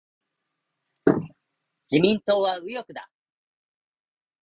[1.85, 3.11] 自民党は右翼だ。